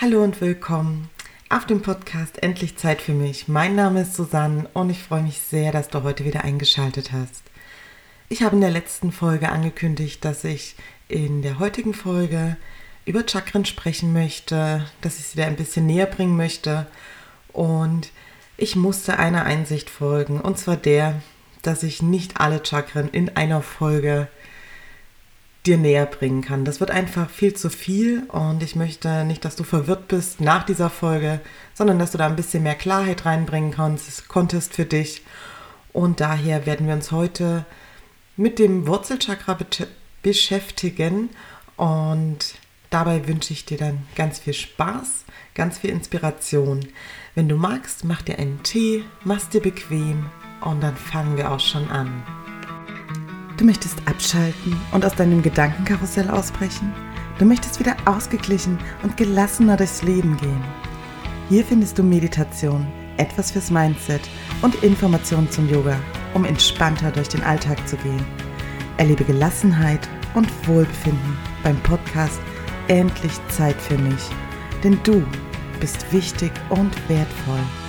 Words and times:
Hallo 0.00 0.22
und 0.22 0.40
willkommen 0.40 1.10
auf 1.48 1.66
dem 1.66 1.82
Podcast 1.82 2.40
Endlich 2.40 2.76
Zeit 2.76 3.02
für 3.02 3.14
mich. 3.14 3.48
Mein 3.48 3.74
Name 3.74 4.02
ist 4.02 4.14
Susanne 4.14 4.68
und 4.72 4.90
ich 4.90 5.02
freue 5.02 5.24
mich 5.24 5.40
sehr, 5.40 5.72
dass 5.72 5.88
du 5.88 6.04
heute 6.04 6.24
wieder 6.24 6.44
eingeschaltet 6.44 7.10
hast. 7.10 7.42
Ich 8.28 8.44
habe 8.44 8.54
in 8.54 8.60
der 8.60 8.70
letzten 8.70 9.10
Folge 9.10 9.48
angekündigt, 9.48 10.24
dass 10.24 10.44
ich 10.44 10.76
in 11.08 11.42
der 11.42 11.58
heutigen 11.58 11.94
Folge 11.94 12.56
über 13.06 13.24
Chakren 13.26 13.64
sprechen 13.64 14.12
möchte, 14.12 14.86
dass 15.00 15.18
ich 15.18 15.26
sie 15.26 15.38
dir 15.38 15.46
ein 15.46 15.56
bisschen 15.56 15.86
näher 15.86 16.06
bringen 16.06 16.36
möchte 16.36 16.86
und 17.52 18.12
ich 18.56 18.76
musste 18.76 19.18
einer 19.18 19.46
Einsicht 19.46 19.90
folgen 19.90 20.40
und 20.40 20.58
zwar 20.58 20.76
der, 20.76 21.20
dass 21.62 21.82
ich 21.82 22.02
nicht 22.02 22.40
alle 22.40 22.64
Chakren 22.64 23.08
in 23.08 23.36
einer 23.36 23.62
Folge 23.62 24.28
dir 25.68 25.76
näher 25.76 26.06
bringen 26.06 26.40
kann. 26.40 26.64
Das 26.64 26.80
wird 26.80 26.90
einfach 26.90 27.28
viel 27.28 27.52
zu 27.52 27.68
viel 27.68 28.24
und 28.28 28.62
ich 28.62 28.74
möchte 28.74 29.24
nicht, 29.24 29.44
dass 29.44 29.54
du 29.54 29.64
verwirrt 29.64 30.08
bist 30.08 30.40
nach 30.40 30.64
dieser 30.64 30.88
Folge, 30.88 31.40
sondern 31.74 31.98
dass 31.98 32.12
du 32.12 32.18
da 32.18 32.26
ein 32.26 32.36
bisschen 32.36 32.62
mehr 32.62 32.74
Klarheit 32.74 33.26
reinbringen 33.26 33.72
kannst, 33.72 34.28
konntest 34.28 34.74
für 34.74 34.86
dich. 34.86 35.22
Und 35.92 36.20
daher 36.20 36.64
werden 36.64 36.86
wir 36.86 36.94
uns 36.94 37.12
heute 37.12 37.66
mit 38.36 38.58
dem 38.58 38.86
Wurzelchakra 38.86 39.54
be 39.54 39.66
beschäftigen 40.20 41.30
und 41.76 42.56
dabei 42.90 43.28
wünsche 43.28 43.52
ich 43.52 43.64
dir 43.64 43.78
dann 43.78 44.06
ganz 44.16 44.40
viel 44.40 44.52
Spaß, 44.52 45.24
ganz 45.54 45.78
viel 45.78 45.90
Inspiration. 45.90 46.80
Wenn 47.36 47.48
du 47.48 47.56
magst, 47.56 48.04
mach 48.04 48.22
dir 48.22 48.38
einen 48.38 48.62
Tee, 48.64 49.04
mach's 49.22 49.48
dir 49.48 49.60
bequem 49.60 50.26
und 50.60 50.82
dann 50.82 50.96
fangen 50.96 51.36
wir 51.36 51.52
auch 51.52 51.60
schon 51.60 51.88
an. 51.88 52.47
Du 53.58 53.64
möchtest 53.64 53.98
abschalten 54.06 54.80
und 54.92 55.04
aus 55.04 55.16
deinem 55.16 55.42
Gedankenkarussell 55.42 56.30
ausbrechen? 56.30 56.94
Du 57.40 57.44
möchtest 57.44 57.80
wieder 57.80 57.96
ausgeglichen 58.04 58.78
und 59.02 59.16
gelassener 59.16 59.76
durchs 59.76 60.02
Leben 60.02 60.36
gehen? 60.36 60.62
Hier 61.48 61.64
findest 61.64 61.98
du 61.98 62.04
Meditation, 62.04 62.86
etwas 63.16 63.50
fürs 63.50 63.72
Mindset 63.72 64.20
und 64.62 64.76
Informationen 64.84 65.50
zum 65.50 65.68
Yoga, 65.68 65.98
um 66.34 66.44
entspannter 66.44 67.10
durch 67.10 67.28
den 67.28 67.42
Alltag 67.42 67.76
zu 67.88 67.96
gehen. 67.96 68.24
Erlebe 68.96 69.24
Gelassenheit 69.24 70.08
und 70.34 70.48
Wohlbefinden 70.68 71.36
beim 71.64 71.80
Podcast 71.82 72.40
Endlich 72.86 73.32
Zeit 73.48 73.76
für 73.82 73.98
mich. 73.98 74.30
Denn 74.84 75.00
du 75.02 75.24
bist 75.80 76.12
wichtig 76.12 76.52
und 76.70 76.94
wertvoll. 77.08 77.87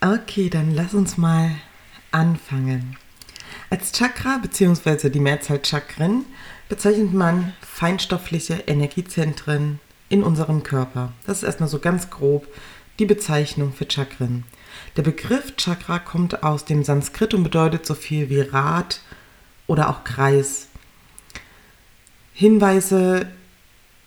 Okay, 0.00 0.48
dann 0.48 0.74
lass 0.74 0.94
uns 0.94 1.16
mal 1.16 1.50
anfangen. 2.12 2.96
Als 3.68 3.90
Chakra 3.90 4.38
bzw. 4.38 5.10
die 5.10 5.18
Mehrzahl 5.18 5.60
Chakren 5.64 6.24
bezeichnet 6.68 7.12
man 7.12 7.52
feinstoffliche 7.60 8.54
Energiezentren 8.68 9.80
in 10.08 10.22
unserem 10.22 10.62
Körper. 10.62 11.12
Das 11.26 11.38
ist 11.38 11.42
erstmal 11.42 11.68
so 11.68 11.80
ganz 11.80 12.10
grob 12.10 12.46
die 13.00 13.06
Bezeichnung 13.06 13.72
für 13.72 13.90
Chakren. 13.90 14.44
Der 14.96 15.02
Begriff 15.02 15.56
Chakra 15.56 15.98
kommt 15.98 16.44
aus 16.44 16.64
dem 16.64 16.84
Sanskrit 16.84 17.34
und 17.34 17.42
bedeutet 17.42 17.84
so 17.84 17.94
viel 17.94 18.30
wie 18.30 18.40
Rad 18.40 19.00
oder 19.66 19.88
auch 19.90 20.04
Kreis. 20.04 20.68
Hinweise 22.34 23.26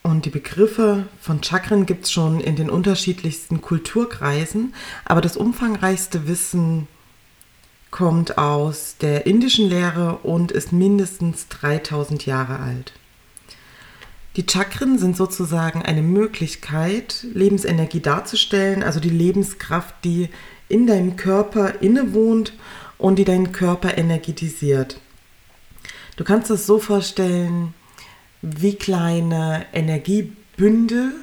und 0.04 0.26
die 0.26 0.30
Begriffe 0.30 1.08
von 1.20 1.44
Chakren 1.44 1.86
gibt 1.86 2.06
es 2.06 2.12
schon 2.12 2.40
in 2.40 2.56
den 2.56 2.70
unterschiedlichsten 2.70 3.62
Kulturkreisen, 3.62 4.74
aber 5.06 5.22
das 5.22 5.38
umfangreichste 5.38 6.28
Wissen 6.28 6.88
kommt 7.92 8.38
aus 8.38 8.96
der 9.00 9.28
indischen 9.28 9.70
Lehre 9.70 10.20
und 10.24 10.52
ist 10.52 10.72
mindestens 10.72 11.48
3000 11.50 12.26
Jahre 12.26 12.60
alt. 12.60 12.94
Die 14.38 14.46
Chakren 14.50 14.98
sind 14.98 15.18
sozusagen 15.18 15.82
eine 15.82 16.02
Möglichkeit, 16.02 17.26
Lebensenergie 17.34 18.00
darzustellen, 18.00 18.82
also 18.82 19.02
die 19.02 19.10
Lebenskraft, 19.10 19.94
die 20.06 20.30
in 20.70 20.88
deinem 20.88 21.18
Körper 21.18 21.82
innewohnt 21.82 22.54
und 22.98 23.18
die 23.18 23.26
deinen 23.26 23.52
Körper 23.52 23.98
energetisiert. 23.98 25.02
Du 26.16 26.24
kannst 26.24 26.50
es 26.50 26.66
so 26.66 26.80
vorstellen, 26.80 27.74
wie 28.42 28.76
kleine 28.76 29.66
Energiebündel, 29.74 31.14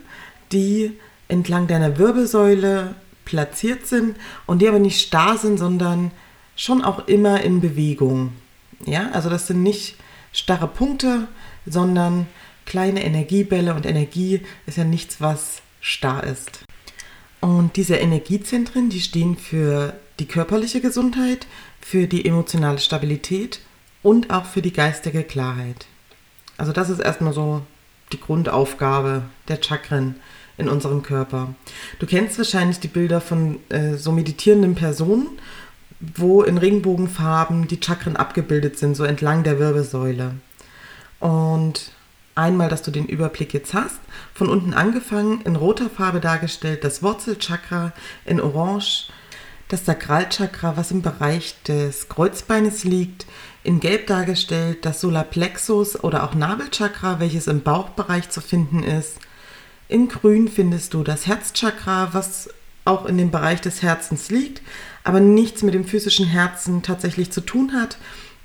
die 0.53 0.93
entlang 1.29 1.67
deiner 1.67 1.99
Wirbelsäule 1.99 2.95
platziert 3.25 3.87
sind 3.87 4.17
und 4.47 4.63
die 4.63 4.69
aber 4.69 4.79
nicht 4.79 5.01
starr 5.01 5.37
sind, 5.37 5.59
sondern 5.59 6.11
schon 6.57 6.83
auch 6.83 7.07
immer 7.07 7.43
in 7.43 7.61
Bewegung. 7.61 8.33
Ja, 8.87 9.11
also 9.13 9.29
das 9.29 9.47
sind 9.47 9.63
nicht 9.63 9.97
starre 10.33 10.69
Punkte, 10.69 11.29
sondern 11.67 12.27
kleine 12.65 13.05
Energiebälle 13.05 13.75
und 13.75 13.87
Energie 13.87 14.41
ist 14.67 14.79
ja 14.79 14.85
nichts, 14.85 15.21
was 15.21 15.63
starr 15.81 16.25
ist. 16.25 16.65
Und 17.41 17.77
diese 17.77 17.97
Energiezentren, 17.97 18.91
die 18.91 19.01
stehen 19.01 19.37
für 19.37 19.95
die 20.19 20.27
körperliche 20.27 20.81
Gesundheit, 20.81 21.47
für 21.81 22.07
die 22.07 22.25
emotionale 22.25 22.79
Stabilität 22.79 23.61
und 24.03 24.31
auch 24.31 24.45
für 24.45 24.63
die 24.63 24.73
geistige 24.73 25.23
Klarheit. 25.23 25.87
Also 26.59 26.73
das 26.73 26.91
ist 26.91 26.99
erstmal 26.99 27.33
so 27.33 27.63
die 28.13 28.21
Grundaufgabe 28.21 29.23
der 29.49 29.63
Chakren 29.63 30.17
in 30.59 30.69
unserem 30.69 31.03
Körper. 31.03 31.55
Du 31.99 32.07
kennst 32.07 32.37
wahrscheinlich 32.37 32.81
die 32.81 32.89
Bilder 32.89 33.21
von 33.21 33.61
äh, 33.71 33.95
so 33.95 34.13
meditierenden 34.13 34.75
Personen, 34.75 35.29
wo 36.01 36.43
in 36.43 36.59
Regenbogenfarben 36.59 37.69
die 37.69 37.81
Chakren 37.83 38.17
abgebildet 38.17 38.79
sind, 38.79 38.97
so 38.97 39.05
entlang 39.05 39.45
der 39.45 39.59
Wirbelsäule. 39.59 40.35
Und 41.21 41.93
einmal, 42.35 42.69
dass 42.69 42.83
du 42.83 42.91
den 42.91 43.07
Überblick 43.07 43.55
jetzt 43.55 43.75
hast, 43.75 44.01
von 44.35 44.49
unten 44.49 44.75
angefangen, 44.75 45.41
in 45.43 45.57
roter 45.57 45.91
Farbe 45.91 46.21
dargestellt, 46.21 46.85
das 46.85 47.03
Wurzelchakra, 47.03 47.93
in 48.25 48.41
Orange, 48.41 49.09
das 49.69 49.85
Sakralchakra, 49.85 50.77
was 50.77 50.91
im 50.91 51.03
Bereich 51.03 51.55
des 51.65 52.09
Kreuzbeines 52.09 52.85
liegt, 52.85 53.27
in 53.65 53.81
Gelb 53.81 54.07
dargestellt 54.07 54.85
das 54.85 55.01
Solarplexus 55.01 56.03
oder 56.03 56.25
auch 56.25 56.35
Nabelchakra, 56.35 57.21
welches 57.21 57.47
im 57.47 57.63
Bauchbereich 57.63 58.31
zu 58.31 58.41
finden 58.41 58.83
ist. 58.83 59.19
In 59.89 60.09
Grün 60.09 60.49
findest 60.49 60.95
du 60.95 61.03
das 61.03 61.27
Herzchakra, 61.27 62.11
was 62.13 62.51
auch 62.85 63.05
in 63.07 63.19
dem 63.19 63.31
Bereich 63.31 63.61
des 63.61 63.83
Herzens 63.83 64.31
liegt, 64.31 64.63
aber 65.05 65.21
nichts 65.21 65.63
mit 65.63 65.75
dem 65.75 65.85
physischen 65.85 66.27
Herzen 66.27 66.83
tatsächlich 66.83 67.31
zu 67.31 67.41
tun 67.41 67.73
hat, 67.73 67.99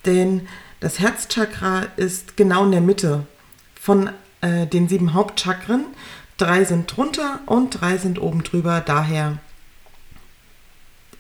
denn 0.06 0.47
das 0.79 1.00
Herzchakra 1.00 1.88
ist 1.96 2.35
genau 2.35 2.66
in 2.66 2.72
der 2.72 2.81
Mitte 2.81 3.25
von 3.79 4.09
äh, 4.41 4.68
den 4.68 4.90
sieben 4.90 5.13
Hauptchakren. 5.13 5.85
Drei 6.38 6.66
sind 6.66 6.94
drunter 6.94 7.40
und 7.46 7.69
drei 7.69 7.97
sind 7.97 8.22
oben 8.22 8.44
drüber, 8.44 8.81
daher 8.85 9.38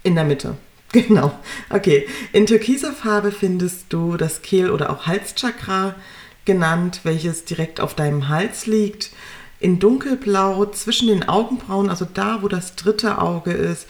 in 0.03 0.15
der 0.15 0.25
Mitte. 0.25 0.57
Genau. 1.07 1.31
Okay. 1.71 2.07
In 2.33 2.45
türkiser 2.45 2.93
Farbe 2.93 3.31
findest 3.31 3.85
du 3.89 4.15
das 4.15 4.43
Kehl- 4.43 4.69
oder 4.69 4.91
auch 4.91 5.07
Halschakra 5.07 5.95
genannt, 6.45 6.99
welches 7.03 7.45
direkt 7.45 7.79
auf 7.79 7.95
deinem 7.95 8.29
Hals 8.29 8.67
liegt. 8.67 9.11
In 9.59 9.79
dunkelblau 9.79 10.65
zwischen 10.67 11.07
den 11.07 11.27
Augenbrauen, 11.27 11.89
also 11.89 12.05
da, 12.05 12.43
wo 12.43 12.47
das 12.47 12.75
dritte 12.75 13.17
Auge 13.17 13.51
ist, 13.51 13.87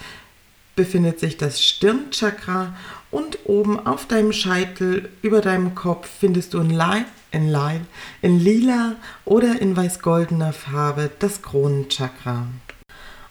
befindet 0.76 1.20
sich 1.20 1.36
das 1.36 1.62
Stirnchakra 1.62 2.74
und 3.10 3.38
oben 3.44 3.86
auf 3.86 4.06
deinem 4.06 4.32
Scheitel 4.32 5.10
über 5.20 5.40
deinem 5.40 5.74
Kopf 5.74 6.08
findest 6.08 6.54
du 6.54 6.60
in, 6.60 6.70
Li 6.70 7.04
in, 7.32 7.48
Li 7.52 7.80
in 8.22 8.40
lila 8.40 8.96
oder 9.24 9.60
in 9.60 9.76
weiß-goldener 9.76 10.52
Farbe 10.52 11.10
das 11.18 11.42
Kronenchakra. 11.42 12.46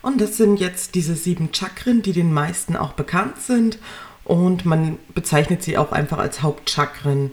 Und 0.03 0.19
das 0.19 0.37
sind 0.37 0.57
jetzt 0.57 0.95
diese 0.95 1.15
sieben 1.15 1.49
Chakren, 1.53 2.01
die 2.03 2.11
den 2.11 2.31
meisten 2.31 2.75
auch 2.75 2.91
bekannt 2.91 3.39
sind. 3.41 3.79
Und 4.25 4.65
man 4.65 4.99
bezeichnet 5.15 5.63
sie 5.63 5.77
auch 5.77 5.91
einfach 5.93 6.19
als 6.19 6.43
Hauptchakren. 6.43 7.31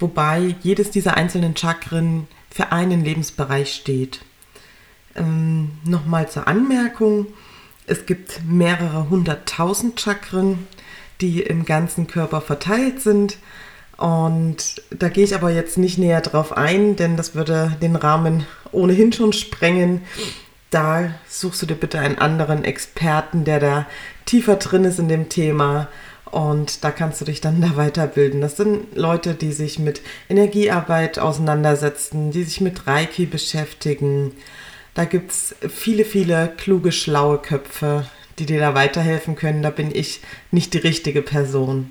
Wobei 0.00 0.56
jedes 0.62 0.90
dieser 0.90 1.16
einzelnen 1.16 1.56
Chakren 1.56 2.26
für 2.50 2.72
einen 2.72 3.04
Lebensbereich 3.04 3.72
steht. 3.72 4.20
Ähm, 5.14 5.70
Nochmal 5.84 6.28
zur 6.28 6.48
Anmerkung. 6.48 7.28
Es 7.86 8.06
gibt 8.06 8.42
mehrere 8.44 9.08
hunderttausend 9.08 10.00
Chakren, 10.00 10.66
die 11.20 11.40
im 11.40 11.64
ganzen 11.64 12.08
Körper 12.08 12.40
verteilt 12.40 13.00
sind. 13.00 13.38
Und 13.96 14.82
da 14.90 15.08
gehe 15.10 15.24
ich 15.24 15.34
aber 15.36 15.50
jetzt 15.50 15.78
nicht 15.78 15.98
näher 15.98 16.22
drauf 16.22 16.56
ein, 16.56 16.96
denn 16.96 17.16
das 17.16 17.36
würde 17.36 17.76
den 17.80 17.94
Rahmen 17.94 18.46
ohnehin 18.72 19.12
schon 19.12 19.32
sprengen 19.32 20.00
da 20.70 21.14
suchst 21.28 21.62
du 21.62 21.66
dir 21.66 21.74
bitte 21.74 21.98
einen 21.98 22.18
anderen 22.18 22.64
Experten, 22.64 23.44
der 23.44 23.60
da 23.60 23.86
tiefer 24.24 24.56
drin 24.56 24.84
ist 24.84 24.98
in 24.98 25.08
dem 25.08 25.28
Thema. 25.28 25.88
Und 26.30 26.84
da 26.84 26.92
kannst 26.92 27.20
du 27.20 27.24
dich 27.24 27.40
dann 27.40 27.60
da 27.60 27.76
weiterbilden. 27.76 28.40
Das 28.40 28.56
sind 28.56 28.96
Leute, 28.96 29.34
die 29.34 29.52
sich 29.52 29.80
mit 29.80 30.00
Energiearbeit 30.28 31.18
auseinandersetzen, 31.18 32.30
die 32.30 32.44
sich 32.44 32.60
mit 32.60 32.86
Reiki 32.86 33.26
beschäftigen. 33.26 34.32
Da 34.94 35.04
gibt 35.04 35.32
es 35.32 35.56
viele, 35.68 36.04
viele 36.04 36.52
kluge, 36.56 36.92
schlaue 36.92 37.38
Köpfe, 37.38 38.06
die 38.38 38.46
dir 38.46 38.60
da 38.60 38.74
weiterhelfen 38.74 39.34
können. 39.34 39.62
Da 39.62 39.70
bin 39.70 39.92
ich 39.92 40.20
nicht 40.52 40.72
die 40.72 40.78
richtige 40.78 41.22
Person. 41.22 41.90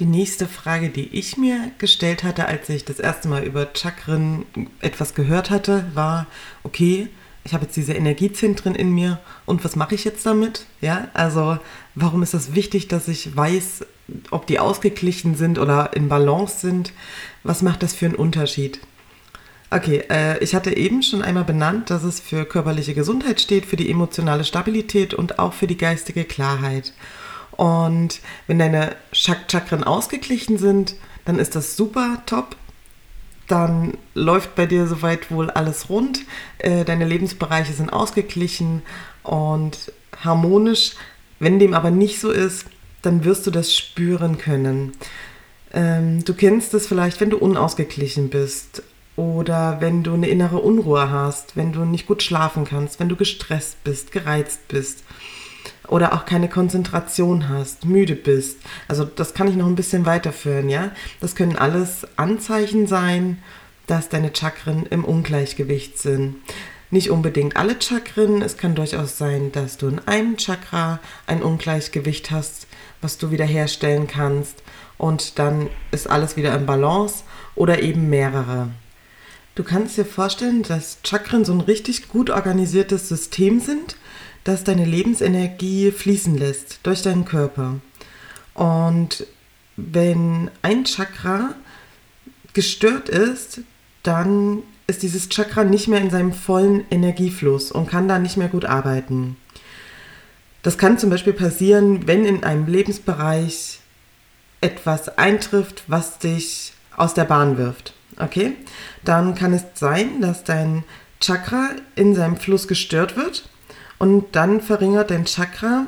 Die 0.00 0.04
nächste 0.04 0.46
Frage, 0.46 0.90
die 0.90 1.16
ich 1.16 1.36
mir 1.36 1.70
gestellt 1.78 2.24
hatte, 2.24 2.46
als 2.46 2.68
ich 2.68 2.84
das 2.84 2.98
erste 2.98 3.28
Mal 3.28 3.44
über 3.44 3.68
Chakren 3.72 4.44
etwas 4.80 5.14
gehört 5.14 5.50
hatte, 5.50 5.86
war, 5.94 6.26
okay, 6.64 7.08
ich 7.46 7.54
habe 7.54 7.64
jetzt 7.64 7.76
diese 7.76 7.92
Energiezentren 7.94 8.74
in 8.74 8.90
mir 8.90 9.20
und 9.46 9.64
was 9.64 9.76
mache 9.76 9.94
ich 9.94 10.04
jetzt 10.04 10.26
damit? 10.26 10.66
Ja, 10.80 11.08
also 11.14 11.58
warum 11.94 12.24
ist 12.24 12.34
das 12.34 12.54
wichtig, 12.54 12.88
dass 12.88 13.06
ich 13.06 13.36
weiß, 13.36 13.86
ob 14.32 14.46
die 14.46 14.58
ausgeglichen 14.58 15.36
sind 15.36 15.58
oder 15.58 15.94
in 15.94 16.08
Balance 16.08 16.58
sind? 16.58 16.92
Was 17.44 17.62
macht 17.62 17.84
das 17.84 17.94
für 17.94 18.06
einen 18.06 18.16
Unterschied? 18.16 18.80
Okay, 19.70 20.02
äh, 20.10 20.42
ich 20.42 20.56
hatte 20.56 20.76
eben 20.76 21.04
schon 21.04 21.22
einmal 21.22 21.44
benannt, 21.44 21.90
dass 21.90 22.02
es 22.02 22.18
für 22.18 22.44
körperliche 22.44 22.94
Gesundheit 22.94 23.40
steht, 23.40 23.64
für 23.64 23.76
die 23.76 23.90
emotionale 23.90 24.44
Stabilität 24.44 25.14
und 25.14 25.38
auch 25.38 25.52
für 25.52 25.68
die 25.68 25.78
geistige 25.78 26.24
Klarheit. 26.24 26.92
Und 27.52 28.20
wenn 28.48 28.58
deine 28.58 28.96
Chakren 29.12 29.84
ausgeglichen 29.84 30.58
sind, 30.58 30.96
dann 31.24 31.38
ist 31.38 31.54
das 31.54 31.76
super 31.76 32.22
top. 32.26 32.56
Dann 33.46 33.96
läuft 34.14 34.54
bei 34.54 34.66
dir 34.66 34.86
soweit 34.86 35.30
wohl 35.30 35.50
alles 35.50 35.88
rund. 35.88 36.20
Äh, 36.58 36.84
deine 36.84 37.04
Lebensbereiche 37.04 37.72
sind 37.72 37.92
ausgeglichen 37.92 38.82
und 39.22 39.92
harmonisch. 40.24 40.92
Wenn 41.38 41.58
dem 41.58 41.74
aber 41.74 41.90
nicht 41.90 42.20
so 42.20 42.30
ist, 42.30 42.66
dann 43.02 43.24
wirst 43.24 43.46
du 43.46 43.50
das 43.50 43.74
spüren 43.74 44.38
können. 44.38 44.92
Ähm, 45.72 46.24
du 46.24 46.34
kennst 46.34 46.74
es 46.74 46.86
vielleicht, 46.86 47.20
wenn 47.20 47.30
du 47.30 47.38
unausgeglichen 47.38 48.30
bist 48.30 48.82
oder 49.14 49.80
wenn 49.80 50.02
du 50.02 50.14
eine 50.14 50.28
innere 50.28 50.58
Unruhe 50.58 51.10
hast, 51.10 51.56
wenn 51.56 51.72
du 51.72 51.84
nicht 51.84 52.06
gut 52.06 52.22
schlafen 52.22 52.64
kannst, 52.64 52.98
wenn 52.98 53.08
du 53.08 53.16
gestresst 53.16 53.82
bist, 53.84 54.12
gereizt 54.12 54.68
bist 54.68 55.04
oder 55.88 56.14
auch 56.14 56.24
keine 56.24 56.48
Konzentration 56.48 57.48
hast, 57.48 57.84
müde 57.84 58.16
bist. 58.16 58.58
Also 58.88 59.04
das 59.04 59.34
kann 59.34 59.48
ich 59.48 59.56
noch 59.56 59.66
ein 59.66 59.76
bisschen 59.76 60.06
weiterführen, 60.06 60.68
ja. 60.68 60.90
Das 61.20 61.34
können 61.34 61.56
alles 61.56 62.06
Anzeichen 62.16 62.86
sein, 62.86 63.38
dass 63.86 64.08
deine 64.08 64.32
Chakren 64.34 64.86
im 64.86 65.04
Ungleichgewicht 65.04 65.98
sind. 65.98 66.36
Nicht 66.90 67.10
unbedingt 67.10 67.56
alle 67.56 67.80
Chakren. 67.80 68.42
Es 68.42 68.56
kann 68.56 68.74
durchaus 68.74 69.18
sein, 69.18 69.50
dass 69.52 69.76
du 69.76 69.88
in 69.88 70.00
einem 70.06 70.36
Chakra 70.36 71.00
ein 71.26 71.42
Ungleichgewicht 71.42 72.30
hast, 72.30 72.66
was 73.00 73.18
du 73.18 73.30
wiederherstellen 73.30 74.06
kannst. 74.06 74.62
Und 74.98 75.38
dann 75.38 75.68
ist 75.90 76.08
alles 76.08 76.36
wieder 76.36 76.54
im 76.54 76.66
Balance 76.66 77.24
oder 77.54 77.82
eben 77.82 78.08
mehrere. 78.08 78.70
Du 79.56 79.64
kannst 79.64 79.96
dir 79.96 80.04
vorstellen, 80.04 80.62
dass 80.62 80.98
Chakren 81.02 81.44
so 81.44 81.52
ein 81.52 81.60
richtig 81.60 82.08
gut 82.08 82.30
organisiertes 82.30 83.08
System 83.08 83.60
sind, 83.60 83.96
das 84.46 84.62
deine 84.62 84.84
Lebensenergie 84.84 85.90
fließen 85.90 86.38
lässt 86.38 86.78
durch 86.84 87.02
deinen 87.02 87.24
Körper. 87.24 87.80
Und 88.54 89.26
wenn 89.76 90.50
ein 90.62 90.84
Chakra 90.84 91.54
gestört 92.52 93.08
ist, 93.08 93.62
dann 94.04 94.62
ist 94.86 95.02
dieses 95.02 95.28
Chakra 95.28 95.64
nicht 95.64 95.88
mehr 95.88 96.00
in 96.00 96.10
seinem 96.10 96.32
vollen 96.32 96.84
Energiefluss 96.90 97.72
und 97.72 97.90
kann 97.90 98.06
da 98.06 98.20
nicht 98.20 98.36
mehr 98.36 98.46
gut 98.46 98.64
arbeiten. 98.64 99.36
Das 100.62 100.78
kann 100.78 100.96
zum 100.96 101.10
Beispiel 101.10 101.32
passieren, 101.32 102.06
wenn 102.06 102.24
in 102.24 102.44
einem 102.44 102.66
Lebensbereich 102.66 103.80
etwas 104.60 105.18
eintrifft, 105.18 105.82
was 105.88 106.20
dich 106.20 106.72
aus 106.96 107.14
der 107.14 107.24
Bahn 107.24 107.58
wirft. 107.58 107.94
Okay? 108.16 108.52
Dann 109.04 109.34
kann 109.34 109.52
es 109.52 109.64
sein, 109.74 110.20
dass 110.20 110.44
dein 110.44 110.84
Chakra 111.20 111.70
in 111.96 112.14
seinem 112.14 112.36
Fluss 112.36 112.68
gestört 112.68 113.16
wird 113.16 113.48
und 113.98 114.26
dann 114.32 114.60
verringert 114.60 115.10
dein 115.10 115.24
Chakra 115.24 115.86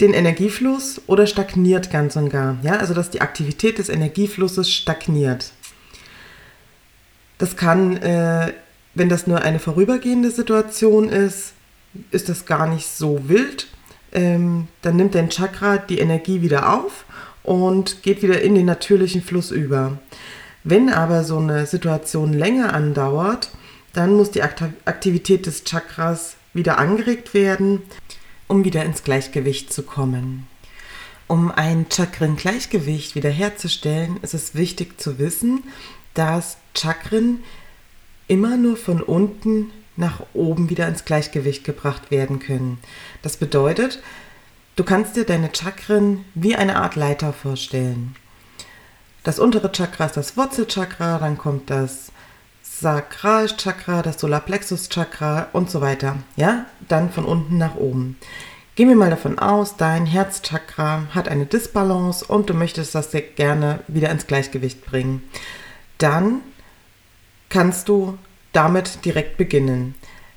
den 0.00 0.14
Energiefluss 0.14 1.00
oder 1.06 1.26
stagniert 1.26 1.90
ganz 1.90 2.16
und 2.16 2.30
gar. 2.30 2.56
Ja, 2.62 2.76
also 2.76 2.94
dass 2.94 3.10
die 3.10 3.20
Aktivität 3.20 3.78
des 3.78 3.88
Energieflusses 3.88 4.70
stagniert. 4.70 5.52
Das 7.38 7.56
kann, 7.56 7.96
äh, 7.98 8.52
wenn 8.94 9.08
das 9.08 9.26
nur 9.26 9.42
eine 9.42 9.58
vorübergehende 9.58 10.30
Situation 10.30 11.08
ist, 11.08 11.52
ist 12.10 12.28
das 12.28 12.46
gar 12.46 12.66
nicht 12.66 12.86
so 12.86 13.28
wild. 13.28 13.68
Ähm, 14.12 14.68
dann 14.82 14.96
nimmt 14.96 15.14
dein 15.14 15.30
Chakra 15.30 15.78
die 15.78 15.98
Energie 15.98 16.42
wieder 16.42 16.72
auf 16.72 17.04
und 17.42 18.02
geht 18.02 18.22
wieder 18.22 18.42
in 18.42 18.54
den 18.54 18.66
natürlichen 18.66 19.22
Fluss 19.22 19.50
über. 19.50 19.98
Wenn 20.64 20.90
aber 20.90 21.24
so 21.24 21.38
eine 21.38 21.66
Situation 21.66 22.32
länger 22.32 22.72
andauert, 22.74 23.50
dann 23.92 24.14
muss 24.14 24.30
die 24.30 24.42
Aktivität 24.42 25.46
des 25.46 25.64
Chakras 25.64 26.36
wieder 26.54 26.78
angeregt 26.78 27.34
werden, 27.34 27.82
um 28.48 28.64
wieder 28.64 28.84
ins 28.84 29.04
Gleichgewicht 29.04 29.72
zu 29.72 29.82
kommen. 29.82 30.46
Um 31.26 31.50
ein 31.50 31.86
Chakren-Gleichgewicht 31.90 33.14
wiederherzustellen, 33.14 34.18
ist 34.22 34.34
es 34.34 34.54
wichtig 34.54 35.00
zu 35.00 35.18
wissen, 35.18 35.62
dass 36.14 36.58
Chakren 36.76 37.42
immer 38.28 38.56
nur 38.56 38.76
von 38.76 39.02
unten 39.02 39.70
nach 39.96 40.20
oben 40.34 40.70
wieder 40.70 40.88
ins 40.88 41.04
Gleichgewicht 41.04 41.64
gebracht 41.64 42.10
werden 42.10 42.38
können. 42.38 42.78
Das 43.22 43.36
bedeutet, 43.36 44.02
du 44.76 44.84
kannst 44.84 45.16
dir 45.16 45.24
deine 45.24 45.50
Chakren 45.54 46.24
wie 46.34 46.56
eine 46.56 46.76
Art 46.76 46.96
Leiter 46.96 47.32
vorstellen. 47.32 48.16
Das 49.22 49.38
untere 49.38 49.70
Chakra 49.70 50.06
ist 50.06 50.16
das 50.16 50.36
Wurzelchakra, 50.36 51.18
dann 51.18 51.38
kommt 51.38 51.70
das 51.70 52.10
Sakralchakra, 52.82 54.02
das 54.02 54.20
Solarplexuschakra 54.20 55.48
und 55.52 55.70
so 55.70 55.80
weiter. 55.80 56.16
Ja, 56.34 56.66
dann 56.88 57.10
von 57.10 57.24
unten 57.24 57.56
nach 57.56 57.76
oben. 57.76 58.18
Gehen 58.74 58.88
wir 58.88 58.96
mal 58.96 59.10
davon 59.10 59.38
aus, 59.38 59.76
dein 59.76 60.04
Herzchakra 60.04 61.04
hat 61.14 61.28
eine 61.28 61.46
Disbalance 61.46 62.24
und 62.24 62.50
du 62.50 62.54
möchtest 62.54 62.94
das 62.94 63.10
gerne 63.36 63.78
wieder 63.86 64.10
ins 64.10 64.26
Gleichgewicht 64.26 64.84
bringen. 64.84 65.22
Dann 65.98 66.40
kannst 67.50 67.88
du 67.88 68.18
damit 68.52 69.04
direkt 69.04 69.36
beginnen. 69.36 69.94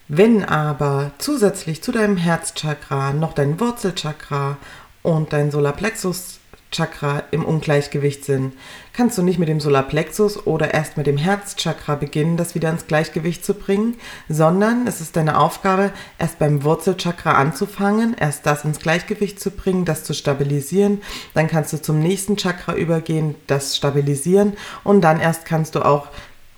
Wenn 0.08 0.46
aber 0.46 1.12
zusätzlich 1.18 1.82
zu 1.82 1.92
deinem 1.92 2.18
Herzchakra 2.18 3.14
noch 3.14 3.34
dein 3.34 3.60
Wurzelchakra 3.60 4.58
und 5.02 5.34
dein 5.34 5.50
Solarplexus 5.50 6.40
Chakra 6.76 7.24
im 7.32 7.46
Ungleichgewicht 7.46 8.26
sind, 8.26 8.54
kannst 8.92 9.18
du 9.18 9.24
nicht 9.24 9.40
mit 9.40 9.48
dem 9.48 9.62
Solarplexus 9.62 10.46
oder 10.46 10.74
erst 10.74 10.98
mit 10.98 11.08
dem 11.08 11.16
Herzchakra 11.16 11.96
beginnen, 11.96 12.36
das 12.36 12.54
wieder 12.54 12.70
ins 12.70 12.88
Gleichgewicht 12.88 13.46
zu 13.46 13.54
bringen, 13.54 13.96
sondern 14.28 14.86
es 14.86 15.00
ist 15.00 15.16
deine 15.16 15.38
Aufgabe, 15.40 15.92
erst 16.20 16.38
beim 16.38 16.64
Wurzelchakra 16.66 17.32
anzufangen, 17.32 18.14
erst 18.20 18.46
das 18.46 18.66
ins 18.66 18.80
Gleichgewicht 18.80 19.40
zu 19.40 19.52
bringen, 19.52 19.86
das 19.86 20.04
zu 20.04 20.14
stabilisieren, 20.14 21.02
dann 21.34 21.48
kannst 21.48 21.72
du 21.72 21.82
zum 21.82 22.00
nächsten 22.00 22.36
Chakra 22.36 22.76
übergehen, 22.76 23.36
das 23.48 23.78
stabilisieren 23.78 24.58
und 24.84 25.00
dann 25.00 25.22
erst 25.22 25.46
kannst 25.46 25.76
du 25.76 25.86
auch 25.86 26.10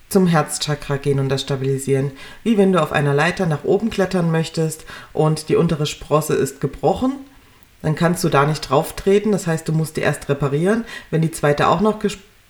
zum 0.09 0.25
Herzchakra 0.25 0.97
gehen 0.97 1.19
und 1.19 1.29
das 1.29 1.41
stabilisieren. 1.41 2.11
Wie 2.43 2.57
wenn 2.57 2.71
du 2.71 2.81
auf 2.81 2.91
einer 2.91 3.13
Leiter 3.13 3.45
nach 3.45 3.65
oben 3.65 3.91
klettern 3.91 4.31
möchtest 4.31 4.85
und 5.13 5.49
die 5.49 5.57
untere 5.57 5.85
Sprosse 5.85 6.33
ist 6.33 6.59
gebrochen 6.59 7.17
dann 7.87 7.95
kannst 7.95 8.21
du 8.25 8.27
da 8.27 8.45
nicht 8.45 8.69
drauf 8.69 8.97
treten. 8.97 9.31
Das 9.31 9.47
heißt, 9.47 9.65
du 9.65 9.71
musst 9.71 9.95
die 9.95 10.01
erst 10.01 10.27
reparieren. 10.27 10.83
Wenn 11.09 11.21
die 11.21 11.31
zweite 11.31 11.69
auch 11.69 11.79
noch 11.79 11.99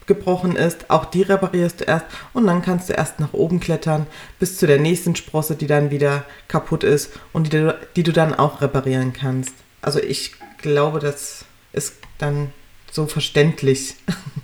gebrochen 0.08 0.56
ist, 0.56 0.90
auch 0.90 1.06
die 1.06 1.22
reparierst 1.22 1.82
du 1.82 1.84
erst 1.84 2.08
und 2.34 2.48
dann 2.48 2.64
kannst 2.64 2.90
du 2.90 2.94
erst 2.94 3.20
nach 3.20 3.34
oben 3.34 3.60
klettern 3.60 4.08
bis 4.40 4.58
zu 4.58 4.66
der 4.66 4.80
nächsten 4.80 5.16
Sprosse, 5.16 5.56
die 5.56 5.68
dann 5.68 5.92
wieder 5.92 6.24
kaputt 6.48 6.84
ist 6.84 7.12
und 7.34 7.54
die, 7.54 7.70
die 7.96 8.02
du 8.02 8.12
dann 8.12 8.34
auch 8.34 8.62
reparieren 8.62 9.14
kannst. 9.14 9.54
Also 9.80 10.00
ich 10.00 10.32
glaube, 10.58 10.98
das 10.98 11.46
ist 11.72 11.98
dann 12.18 12.52
so 12.92 13.06
verständlich. 13.06 13.94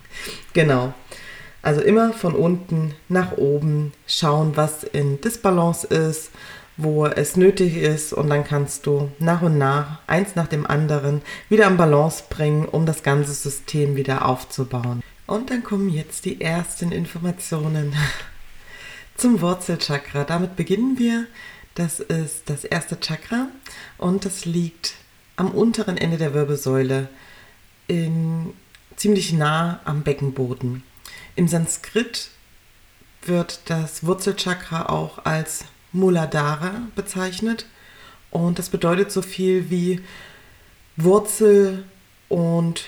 genau. 0.54 0.94
Also 1.64 1.82
immer 1.82 2.14
von 2.14 2.36
unten 2.36 2.94
nach 3.10 3.38
oben 3.38 3.94
schauen, 4.06 4.52
was 4.56 4.84
in 4.84 5.20
Disbalance 5.22 5.88
ist 5.88 6.30
wo 6.78 7.06
es 7.06 7.36
nötig 7.36 7.78
ist 7.78 8.14
und 8.14 8.30
dann 8.30 8.44
kannst 8.44 8.86
du 8.86 9.12
nach 9.20 9.42
und 9.42 9.58
nach 9.58 10.00
eins 10.08 10.36
nach 10.36 10.48
dem 10.48 10.66
anderen 10.66 11.22
wieder 11.50 11.68
in 11.68 11.78
Balance 11.78 12.24
bringen, 12.30 12.66
um 12.66 12.86
das 12.86 13.04
ganze 13.04 13.34
System 13.34 13.96
wieder 13.96 14.26
aufzubauen. 14.26 15.04
Und 15.28 15.50
dann 15.50 15.64
kommen 15.64 15.90
jetzt 15.90 16.26
die 16.26 16.42
ersten 16.42 16.92
Informationen 16.92 17.96
zum 19.18 19.42
Wurzelchakra. 19.42 20.24
Damit 20.24 20.56
beginnen 20.56 20.98
wir. 20.98 21.28
Das 21.76 22.00
ist 22.00 22.50
das 22.50 22.66
erste 22.66 23.00
Chakra 23.00 23.48
und 23.98 24.26
das 24.26 24.46
liegt 24.46 24.94
am 25.36 25.50
unteren 25.50 25.98
Ende 25.98 26.18
der 26.18 26.36
Wirbelsäule, 26.36 27.10
in, 27.88 28.54
ziemlich 28.96 29.34
nah 29.34 29.80
am 29.84 30.04
Beckenboden. 30.04 30.84
Im 31.36 31.48
Sanskrit 31.48 32.30
wird 33.24 33.62
das 33.66 34.06
Wurzelchakra 34.06 34.86
auch 34.90 35.26
als 35.26 35.66
Muladhara 35.94 36.74
bezeichnet. 36.96 37.66
Und 38.32 38.60
das 38.60 38.70
bedeutet 38.70 39.12
so 39.12 39.22
viel 39.22 39.70
wie 39.70 40.02
Wurzel 40.98 41.86
und 42.30 42.86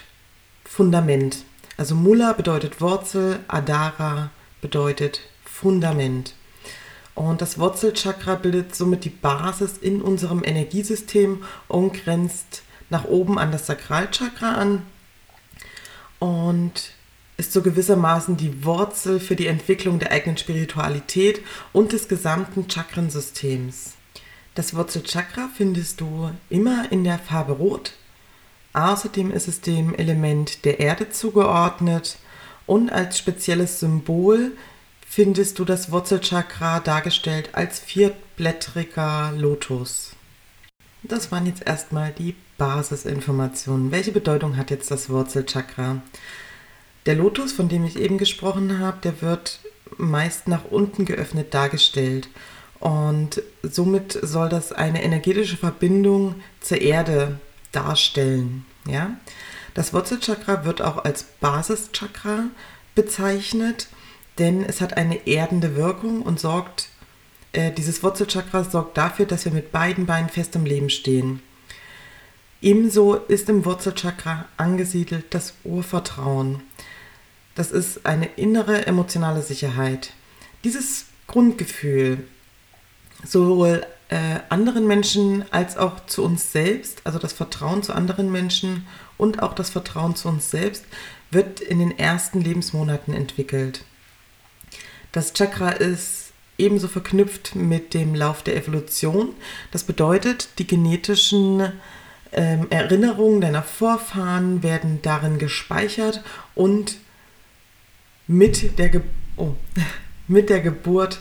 Fundament. 0.64 1.46
Also 1.78 1.96
Mula 1.96 2.34
bedeutet 2.34 2.82
Wurzel, 2.82 3.40
Adara 3.48 4.32
bedeutet 4.62 5.22
Fundament. 5.44 6.34
Und 7.14 7.42
das 7.42 7.58
Wurzelchakra 7.58 8.36
bildet 8.36 8.76
somit 8.76 9.06
die 9.06 9.10
Basis 9.10 9.78
in 9.78 10.02
unserem 10.02 10.44
Energiesystem 10.44 11.44
und 11.68 11.94
grenzt 11.94 12.64
nach 12.90 13.06
oben 13.06 13.40
an 13.40 13.52
das 13.52 13.68
Sakralchakra 13.68 14.56
an 14.56 14.82
und 16.20 16.92
ist 17.38 17.52
so 17.52 17.62
gewissermaßen 17.62 18.38
die 18.38 18.64
Wurzel 18.64 19.20
für 19.20 19.36
die 19.36 19.48
Entwicklung 19.48 20.00
der 20.00 20.12
eigenen 20.12 20.38
Spiritualität 20.38 21.42
und 21.74 21.92
des 21.92 22.08
gesamten 22.08 22.70
Chakrensystems. 22.70 23.94
Das 24.56 24.74
Wurzelchakra 24.74 25.50
findest 25.56 26.00
du 26.00 26.32
immer 26.50 26.92
in 26.92 27.04
der 27.04 27.20
Farbe 27.20 27.54
Rot. 27.54 27.94
Außerdem 28.74 29.32
ist 29.32 29.48
es 29.48 29.62
dem 29.62 29.94
Element 29.96 30.64
der 30.66 30.80
Erde 30.80 31.10
zugeordnet 31.10 32.18
und 32.66 32.92
als 32.92 33.18
spezielles 33.18 33.80
Symbol 33.80 34.52
findest 35.08 35.60
du 35.60 35.66
das 35.66 35.92
Wurzelchakra 35.92 36.80
dargestellt 36.80 37.50
als 37.54 37.80
vierblättriger 37.80 39.34
Lotus. 39.36 40.12
Das 41.04 41.32
waren 41.32 41.46
jetzt 41.46 41.66
erstmal 41.66 42.12
die 42.12 42.36
Basisinformationen. 42.58 43.92
Welche 43.92 44.12
Bedeutung 44.12 44.58
hat 44.58 44.72
jetzt 44.72 44.90
das 44.90 45.10
Wurzelchakra? 45.10 46.02
Der 47.06 47.16
Lotus, 47.16 47.52
von 47.52 47.70
dem 47.70 47.86
ich 47.86 48.00
eben 48.00 48.18
gesprochen 48.18 48.80
habe, 48.80 48.98
der 49.04 49.22
wird 49.22 49.60
meist 49.98 50.48
nach 50.48 50.66
unten 50.66 51.06
geöffnet 51.06 51.54
dargestellt. 51.54 52.30
Und 52.80 53.42
somit 53.64 54.18
soll 54.22 54.50
das 54.50 54.72
eine 54.72 55.04
energetische 55.04 55.58
Verbindung 55.58 56.36
zur 56.62 56.82
Erde 56.82 57.40
darstellen. 57.72 58.66
Ja? 58.88 59.18
Das 59.74 59.94
Wurzelchakra 59.94 60.66
wird 60.66 60.82
auch 60.82 61.04
als 61.04 61.24
Basischakra 61.24 62.46
bezeichnet, 62.96 63.88
denn 64.38 64.64
es 64.64 64.82
hat 64.82 64.98
eine 64.98 65.28
erdende 65.28 65.76
Wirkung 65.76 66.22
und 66.22 66.40
sorgt, 66.40 66.90
äh, 67.54 67.72
dieses 67.72 68.04
Wurzelchakra 68.04 68.64
sorgt 68.64 68.98
dafür, 68.98 69.26
dass 69.26 69.46
wir 69.46 69.52
mit 69.52 69.72
beiden 69.72 70.06
Beinen 70.06 70.30
fest 70.30 70.56
im 70.56 70.66
Leben 70.66 70.90
stehen. 70.90 71.42
Ebenso 72.62 73.16
ist 73.16 73.50
im 73.50 73.66
Wurzelchakra 73.66 74.46
angesiedelt 74.58 75.26
das 75.32 75.54
Urvertrauen. 75.64 76.64
Das 77.56 77.72
ist 77.72 78.06
eine 78.06 78.26
innere 78.26 78.86
emotionale 78.86 79.42
Sicherheit. 79.42 80.12
Dieses 80.64 81.06
Grundgefühl, 81.28 82.28
sowohl 83.24 83.86
äh, 84.10 84.40
anderen 84.50 84.86
Menschen 84.88 85.46
als 85.52 85.78
auch 85.78 86.06
zu 86.06 86.24
uns 86.24 86.52
selbst, 86.52 87.02
also 87.06 87.18
das 87.18 87.34
Vertrauen 87.34 87.82
zu 87.82 87.94
anderen 87.94 88.32
Menschen 88.32 88.86
und 89.18 89.42
auch 89.42 89.54
das 89.54 89.70
Vertrauen 89.70 90.16
zu 90.16 90.28
uns 90.28 90.52
selbst, 90.52 90.86
wird 91.32 91.60
in 91.60 91.80
den 91.80 91.98
ersten 91.98 92.42
Lebensmonaten 92.42 93.14
entwickelt. 93.14 93.84
Das 95.12 95.34
Chakra 95.34 95.70
ist 95.70 96.34
ebenso 96.58 96.88
verknüpft 96.88 97.56
mit 97.56 97.94
dem 97.94 98.16
Lauf 98.16 98.44
der 98.44 98.56
Evolution. 98.56 99.30
Das 99.72 99.84
bedeutet, 99.84 100.50
die 100.60 100.68
genetischen 100.68 101.72
ähm, 102.32 102.68
Erinnerungen 102.70 103.42
deiner 103.42 103.64
Vorfahren 103.64 104.62
werden 104.62 105.00
darin 105.02 105.38
gespeichert 105.38 106.24
und 106.54 106.98
mit 108.28 108.78
der, 108.80 108.90
Ge 108.90 109.02
oh, 109.38 109.54
mit 110.28 110.50
der 110.50 110.62
Geburt 110.62 111.20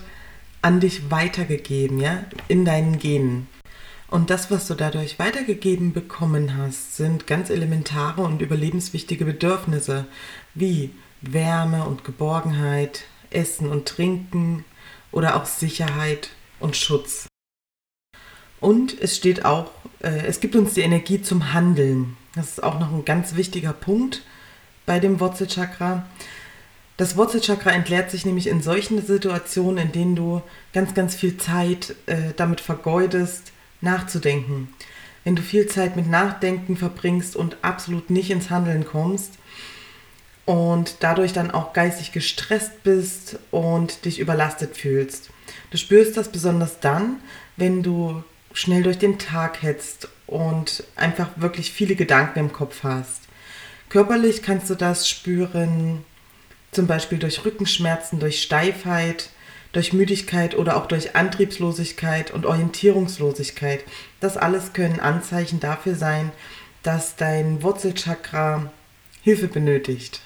an 0.62 0.80
dich 0.80 1.11
weitergegeben, 1.11 2.00
ja, 2.00 2.25
in 2.49 2.64
deinen 2.64 2.99
Genen. 2.99 3.49
Und 4.08 4.30
das, 4.30 4.50
was 4.50 4.66
du 4.66 4.75
dadurch 4.75 5.18
weitergegeben 5.18 5.92
bekommen 5.92 6.56
hast, 6.56 6.96
sind 6.96 7.26
ganz 7.26 7.50
elementare 7.50 8.23
und 8.23 8.42
überlebenswichtige 8.42 9.25
Bedürfnisse 9.25 10.06
wie 10.54 10.90
Wärme 11.20 11.84
und 11.84 12.04
Geborgenheit, 12.04 13.04
Essen 13.30 13.68
und 13.68 13.87
Trinken 13.88 14.64
oder 15.11 15.37
auch 15.37 15.46
Sicherheit 15.46 16.30
und 16.61 16.76
Schutz. 16.76 17.26
Und 18.61 18.99
es 19.00 19.16
steht 19.16 19.44
auch, 19.44 19.70
äh, 20.00 20.26
es 20.26 20.40
gibt 20.40 20.56
uns 20.56 20.75
die 20.75 20.82
Energie 20.82 21.20
zum 21.20 21.52
Handeln. 21.52 22.16
Das 22.34 22.50
ist 22.50 22.62
auch 22.62 22.78
noch 22.78 22.92
ein 22.92 23.04
ganz 23.04 23.34
wichtiger 23.34 23.73
Punkt 23.73 24.23
bei 24.87 25.00
dem 25.00 25.20
Wurzelchakra. 25.20 26.06
Das 26.96 27.16
Wurzelchakra 27.16 27.70
entleert 27.72 28.10
sich 28.10 28.24
nämlich 28.24 28.46
in 28.46 28.62
solchen 28.62 29.04
Situationen, 29.04 29.86
in 29.86 29.92
denen 29.92 30.16
du 30.16 30.42
ganz, 30.72 30.94
ganz 30.94 31.14
viel 31.16 31.36
Zeit 31.36 31.96
äh, 32.06 32.32
damit 32.36 32.60
vergeudest, 32.60 33.52
nachzudenken. 33.80 34.68
Wenn 35.24 35.34
du 35.34 35.42
viel 35.42 35.66
Zeit 35.66 35.96
mit 35.96 36.08
Nachdenken 36.08 36.76
verbringst 36.76 37.34
und 37.34 37.56
absolut 37.62 38.10
nicht 38.10 38.30
ins 38.30 38.50
Handeln 38.50 38.84
kommst 38.86 39.32
und 40.44 40.96
dadurch 41.00 41.32
dann 41.32 41.50
auch 41.50 41.72
geistig 41.72 42.12
gestresst 42.12 42.82
bist 42.84 43.38
und 43.50 44.04
dich 44.04 44.20
überlastet 44.20 44.76
fühlst. 44.76 45.30
Du 45.70 45.78
spürst 45.78 46.16
das 46.16 46.30
besonders 46.30 46.78
dann, 46.80 47.16
wenn 47.56 47.82
du 47.82 48.22
schnell 48.52 48.82
durch 48.82 48.98
den 48.98 49.18
Tag 49.18 49.62
hetzt 49.62 50.08
und 50.26 50.84
einfach 50.94 51.30
wirklich 51.36 51.72
viele 51.72 51.96
Gedanken 51.96 52.38
im 52.38 52.52
Kopf 52.52 52.84
hast. 52.84 53.22
Körperlich 53.88 54.42
kannst 54.42 54.70
du 54.70 54.74
das 54.74 55.08
spüren, 55.08 56.04
zum 56.75 56.87
Beispiel 56.87 57.19
durch 57.19 57.45
Rückenschmerzen, 57.45 58.21
durch 58.21 58.43
Steifheit, 58.43 59.31
durch 59.73 59.93
Müdigkeit 59.93 60.57
oder 60.57 60.76
auch 60.76 60.87
durch 60.87 61.16
Antriebslosigkeit 61.16 62.31
und 62.31 62.47
Orientierungslosigkeit. 62.47 63.85
Das 64.21 64.37
alles 64.37 64.73
können 64.73 65.00
Anzeichen 65.00 65.61
dafür 65.61 65.95
sein, 65.95 66.33
dass 66.83 67.16
dein 67.16 67.62
Wurzelchakra 67.62 68.71
Hilfe 69.23 69.49
benötigt. 69.49 70.21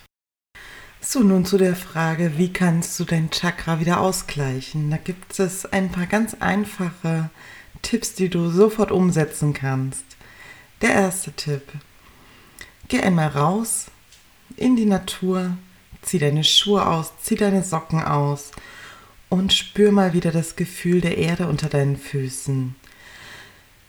So, 1.01 1.21
nun 1.21 1.45
zu 1.45 1.57
der 1.57 1.77
Frage, 1.77 2.37
wie 2.37 2.53
kannst 2.53 2.99
du 2.99 3.05
dein 3.05 3.31
Chakra 3.31 3.81
wieder 3.81 4.01
ausgleichen? 4.01 4.91
Da 4.91 4.97
gibt 4.97 5.39
es 5.39 5.65
ein 5.65 5.91
paar 5.91 6.07
ganz 6.07 6.35
einfache 6.41 7.31
Tipps, 7.81 8.15
die 8.15 8.29
du 8.29 8.51
sofort 8.51 8.91
umsetzen 8.91 9.55
kannst. 9.55 10.05
Der 10.83 10.91
erste 10.91 11.33
Tipp. 11.33 11.63
Geh 12.89 13.01
einmal 13.01 13.29
raus 13.29 13.87
in 14.57 14.77
die 14.77 14.87
Natur, 14.87 15.57
zieh 16.03 16.19
deine 16.19 16.45
Schuhe 16.45 16.87
aus, 16.87 17.13
zieh 17.23 17.37
deine 17.37 17.63
Socken 17.63 18.03
aus 18.03 18.51
und 19.29 19.53
spür 19.53 19.93
mal 19.93 20.13
wieder 20.13 20.31
das 20.31 20.57
Gefühl 20.57 21.01
der 21.01 21.19
Erde 21.19 21.49
unter 21.49 21.69
deinen 21.69 21.97
Füßen. 21.97 22.75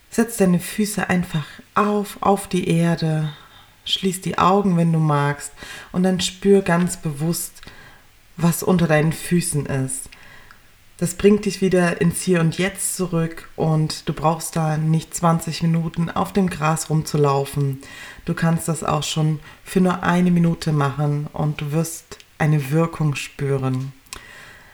Setz 0.09 0.37
deine 0.37 0.59
Füße 0.59 1.09
einfach 1.09 1.45
auf, 1.75 2.17
auf 2.21 2.47
die 2.47 2.67
Erde, 2.67 3.33
schließ 3.85 4.21
die 4.21 4.37
Augen, 4.37 4.75
wenn 4.77 4.91
du 4.91 4.99
magst, 4.99 5.51
und 5.91 6.03
dann 6.03 6.19
spür 6.19 6.61
ganz 6.61 6.97
bewusst, 6.97 7.61
was 8.37 8.63
unter 8.63 8.87
deinen 8.87 9.13
Füßen 9.13 9.65
ist. 9.65 10.09
Das 10.99 11.13
bringt 11.13 11.45
dich 11.45 11.61
wieder 11.61 12.01
ins 12.01 12.23
Hier 12.23 12.41
und 12.41 12.57
Jetzt 12.57 12.97
zurück 12.97 13.47
und 13.55 14.09
du 14.09 14.13
brauchst 14.13 14.57
da 14.57 14.75
nicht 14.75 15.15
20 15.15 15.63
Minuten 15.63 16.09
auf 16.09 16.33
dem 16.33 16.49
Gras 16.49 16.89
rumzulaufen. 16.89 17.81
Du 18.25 18.33
kannst 18.33 18.67
das 18.67 18.83
auch 18.83 19.03
schon 19.03 19.39
für 19.63 19.79
nur 19.79 20.03
eine 20.03 20.29
Minute 20.29 20.73
machen 20.73 21.27
und 21.31 21.61
du 21.61 21.71
wirst 21.71 22.17
eine 22.37 22.71
Wirkung 22.71 23.15
spüren. 23.15 23.93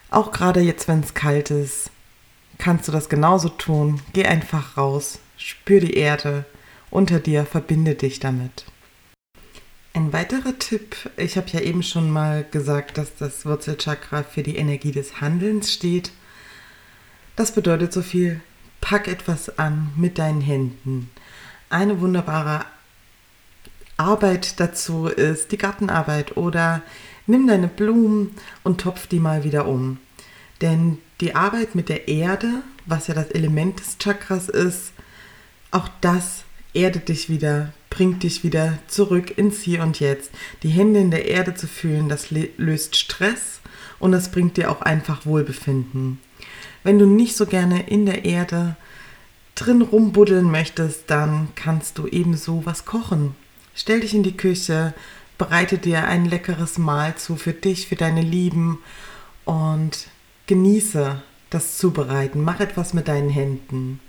Auch 0.09 0.31
gerade 0.31 0.61
jetzt, 0.61 0.87
wenn 0.87 1.01
es 1.01 1.13
kalt 1.13 1.51
ist, 1.51 1.91
kannst 2.57 2.87
du 2.87 2.91
das 2.91 3.07
genauso 3.07 3.49
tun. 3.49 4.01
Geh 4.13 4.25
einfach 4.25 4.77
raus, 4.77 5.19
spür 5.37 5.79
die 5.79 5.93
Erde 5.93 6.45
unter 6.89 7.19
dir, 7.19 7.45
verbinde 7.45 7.93
dich 7.93 8.19
damit. 8.19 8.65
Ein 9.95 10.11
weiterer 10.11 10.59
Tipp, 10.59 10.97
ich 11.15 11.37
habe 11.37 11.47
ja 11.51 11.61
eben 11.61 11.81
schon 11.81 12.11
mal 12.11 12.45
gesagt, 12.51 12.97
dass 12.97 13.15
das 13.15 13.45
Wurzelchakra 13.45 14.23
für 14.23 14.43
die 14.43 14.57
Energie 14.57 14.91
des 14.91 15.21
Handelns 15.21 15.71
steht. 15.71 16.11
Das 17.37 17.53
bedeutet 17.53 17.93
so 17.93 18.01
viel, 18.01 18.41
pack 18.81 19.07
etwas 19.07 19.57
an 19.57 19.93
mit 19.95 20.17
deinen 20.17 20.41
Händen. 20.41 21.09
Eine 21.69 22.01
wunderbare 22.01 22.65
Arbeit 23.95 24.59
dazu 24.59 25.07
ist 25.07 25.53
die 25.53 25.57
Gartenarbeit 25.57 26.35
oder 26.35 26.81
nimm 27.25 27.47
deine 27.47 27.69
Blumen 27.69 28.35
und 28.63 28.81
topf 28.81 29.07
die 29.07 29.21
mal 29.21 29.45
wieder 29.45 29.65
um. 29.65 29.99
Denn 30.59 30.97
die 31.21 31.35
Arbeit 31.35 31.73
mit 31.73 31.87
der 31.87 32.09
Erde, 32.09 32.63
was 32.85 33.07
ja 33.07 33.13
das 33.13 33.31
Element 33.31 33.79
des 33.79 33.97
Chakras 33.97 34.49
ist, 34.49 34.91
auch 35.71 35.87
das 36.01 36.43
erdet 36.73 37.07
dich 37.07 37.29
wieder, 37.29 37.71
bringt 37.95 38.23
dich 38.23 38.43
wieder 38.43 38.77
zurück 38.87 39.37
ins 39.37 39.61
Hier 39.61 39.81
und 39.81 40.01
Jetzt. 40.01 40.29
Die 40.63 40.69
Hände 40.69 40.99
in 40.99 41.11
der 41.11 41.27
Erde 41.29 41.55
zu 41.55 41.65
fühlen, 41.65 42.09
das 42.09 42.29
löst 42.29 42.97
Stress 42.97 43.61
und 43.99 44.11
das 44.11 44.31
bringt 44.31 44.57
dir 44.57 44.69
auch 44.69 44.81
einfach 44.81 45.25
Wohlbefinden. 45.25 46.19
Wenn 46.83 46.99
du 46.99 47.05
nicht 47.05 47.37
so 47.37 47.45
gerne 47.45 47.87
in 47.87 48.05
der 48.05 48.25
Erde 48.25 48.75
drin 49.55 49.81
rumbuddeln 49.81 50.51
möchtest, 50.51 51.09
dann 51.09 51.47
kannst 51.55 51.97
du 51.97 52.05
ebenso 52.05 52.65
was 52.65 52.83
kochen. 52.83 53.33
Stell 53.73 54.01
dich 54.01 54.13
in 54.13 54.23
die 54.23 54.35
Küche, 54.35 54.93
bereite 55.37 55.77
dir 55.77 56.05
ein 56.05 56.25
leckeres 56.25 56.77
Mahl 56.77 57.15
zu 57.15 57.37
für 57.37 57.53
dich, 57.53 57.87
für 57.87 57.95
deine 57.95 58.21
Lieben 58.21 58.79
und 59.45 60.07
genieße 60.47 61.21
das 61.49 61.77
Zubereiten. 61.77 62.43
Mach 62.43 62.59
etwas 62.59 62.93
mit 62.93 63.07
deinen 63.07 63.29
Händen. 63.29 64.01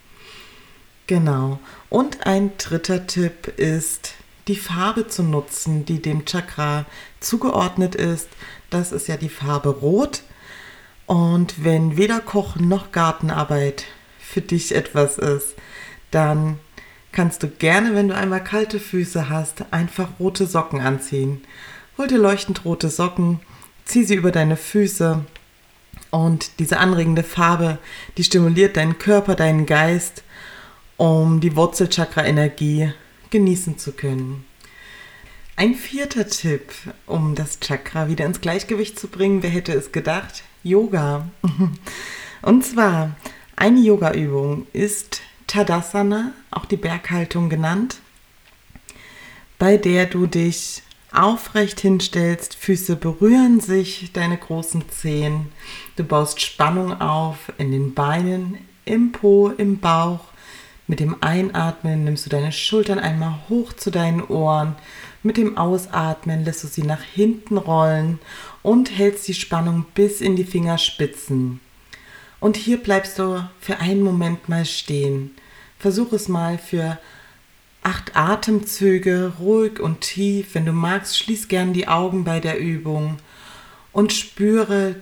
Genau. 1.07 1.59
Und 1.89 2.27
ein 2.27 2.53
dritter 2.59 3.07
Tipp 3.07 3.49
ist, 3.59 4.15
die 4.49 4.57
Farbe 4.57 5.09
zu 5.09 5.23
nutzen, 5.23 5.85
die 5.85 6.01
dem 6.01 6.25
Chakra 6.25 6.85
zugeordnet 7.21 7.95
ist. 7.95 8.29
Das 8.71 8.93
ist 8.93 9.09
ja 9.09 9.17
die 9.17 9.29
Farbe 9.29 9.71
Rot. 9.71 10.23
Und 11.07 11.65
wenn 11.65 11.97
weder 11.97 12.21
Kochen 12.21 12.69
noch 12.69 12.93
Gartenarbeit 12.93 13.85
für 14.19 14.41
dich 14.41 14.75
etwas 14.75 15.19
ist, 15.19 15.55
dann 16.11 16.59
kannst 17.13 17.43
du 17.43 17.49
gerne, 17.49 17.95
wenn 17.95 18.09
du 18.09 18.15
einmal 18.15 18.43
kalte 18.43 18.81
Füße 18.81 19.29
hast, 19.29 19.65
einfach 19.71 20.09
rote 20.19 20.47
Socken 20.47 20.81
anziehen. 20.81 21.43
Hol 21.97 22.09
dir 22.09 22.19
leuchtend 22.19 22.65
rote 22.65 22.91
Socken, 22.91 23.41
zieh 23.85 24.05
sie 24.05 24.15
über 24.15 24.33
deine 24.33 24.57
Füße 24.57 25.25
und 26.11 26.59
diese 26.59 26.79
anregende 26.79 27.23
Farbe, 27.23 27.79
die 28.17 28.25
stimuliert 28.25 28.77
deinen 28.77 28.99
Körper, 28.99 29.35
deinen 29.35 29.65
Geist, 29.65 30.25
um 30.97 31.41
die 31.41 31.57
Wurzelchakra-Energie 31.57 32.93
genießen 33.31 33.79
zu 33.79 33.93
können. 33.93 34.45
Ein 35.57 35.75
vierter 35.75 36.29
Tipp, 36.29 36.73
um 37.07 37.35
das 37.35 37.61
Chakra 37.61 38.09
wieder 38.09 38.27
ins 38.27 38.41
Gleichgewicht 38.41 38.99
zu 38.99 39.09
bringen, 39.09 39.43
wer 39.43 39.51
hätte 39.51 39.73
es 39.73 39.91
gedacht? 39.91 40.43
Yoga. 40.63 41.29
Und 42.43 42.65
zwar, 42.65 43.17
eine 43.57 43.81
Yoga-Übung 43.81 44.67
ist 44.75 45.23
Tadasana, 45.47 46.33
auch 46.51 46.67
die 46.67 46.77
Berghaltung 46.77 47.49
genannt, 47.49 48.01
bei 49.59 49.79
der 49.79 50.07
du 50.07 50.27
dich 50.27 50.83
aufrecht 51.11 51.81
hinstellst, 51.81 52.55
Füße 52.55 52.97
berühren 52.97 53.61
sich, 53.61 54.11
deine 54.13 54.37
großen 54.37 54.89
Zehen. 54.91 55.47
Du 55.97 56.05
baust 56.05 56.41
Spannung 56.41 57.01
auf 57.01 57.53
in 57.57 57.73
den 57.73 57.95
Beinen, 57.95 58.59
im 58.85 59.13
Po, 59.13 59.49
im 59.49 59.79
Bauch. 59.79 60.21
Mit 60.89 61.01
dem 61.01 61.21
Einatmen 61.21 62.05
nimmst 62.05 62.27
du 62.27 62.31
deine 62.31 62.53
Schultern 62.53 63.01
einmal 63.01 63.41
hoch 63.49 63.73
zu 63.73 63.91
deinen 63.91 64.23
Ohren. 64.23 64.77
Mit 65.25 65.37
dem 65.37 65.59
Ausatmen 65.59 66.45
lässt 66.45 66.63
du 66.63 66.69
sie 66.69 66.85
nach 66.85 67.03
hinten 67.03 67.57
rollen 67.57 68.21
und 68.63 68.97
hältst 68.97 69.27
die 69.27 69.35
Spannung 69.35 69.85
bis 69.95 70.21
in 70.21 70.37
die 70.37 70.45
Fingerspitzen. 70.45 71.61
Und 72.39 72.57
hier 72.57 72.77
bleibst 72.77 73.19
du 73.19 73.49
für 73.59 73.79
einen 73.79 74.03
Moment 74.03 74.49
mal 74.49 74.65
stehen. 74.65 75.33
Versuch 75.81 76.13
es 76.13 76.29
mal 76.29 76.57
für 76.57 76.99
acht 77.83 78.15
Atemzüge, 78.15 79.33
ruhig 79.41 79.81
und 79.81 80.03
tief. 80.03 80.55
Wenn 80.55 80.67
du 80.67 80.73
magst, 80.73 81.19
schließ 81.19 81.49
gern 81.49 81.73
die 81.73 81.89
Augen 81.89 82.23
bei 82.23 82.39
der 82.39 82.61
Übung 82.61 83.17
und 83.93 84.13
spüre 84.13 84.97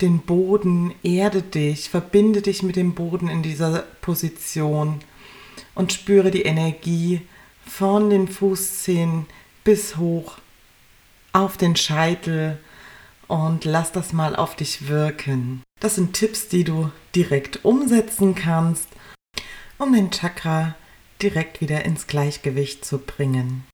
den 0.00 0.20
Boden, 0.20 0.92
erde 1.04 1.42
dich, 1.42 1.88
verbinde 1.88 2.42
dich 2.42 2.64
mit 2.64 2.74
dem 2.74 2.94
Boden 2.94 3.28
in 3.28 3.42
dieser 3.42 3.84
Position 4.00 5.00
und 5.74 5.92
spüre 5.92 6.30
die 6.30 6.42
Energie 6.42 7.22
von 7.66 8.10
den 8.10 8.28
Fußzehen 8.28 9.26
bis 9.64 9.96
hoch 9.96 10.38
auf 11.32 11.56
den 11.56 11.76
Scheitel 11.76 12.58
und 13.28 13.64
lass 13.64 13.92
das 13.92 14.12
mal 14.12 14.34
auf 14.34 14.56
dich 14.56 14.88
wirken. 14.88 15.62
Das 15.78 15.94
sind 15.94 16.14
Tipps, 16.14 16.48
die 16.48 16.64
du 16.64 16.90
direkt 17.14 17.64
umsetzen 17.64 18.34
kannst, 18.34 18.88
um 19.78 19.92
den 19.92 20.10
Chakra 20.10 20.74
direkt 21.22 21.60
wieder 21.60 21.84
ins 21.84 22.06
Gleichgewicht 22.06 22.84
zu 22.84 22.98
bringen. 22.98 23.64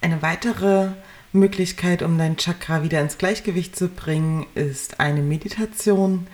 Eine 0.00 0.22
weitere 0.22 0.92
Möglichkeit, 1.32 2.02
um 2.02 2.16
dein 2.16 2.36
Chakra 2.36 2.82
wieder 2.82 3.00
ins 3.00 3.18
Gleichgewicht 3.18 3.76
zu 3.76 3.88
bringen, 3.88 4.46
ist 4.54 5.00
eine 5.00 5.22
Meditation 5.22 6.26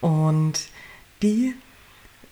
und 0.00 0.68
die 1.22 1.54